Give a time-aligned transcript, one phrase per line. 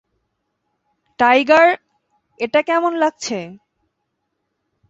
[1.19, 1.67] Tiger,
[2.39, 3.37] এটা কেমন লাগছে?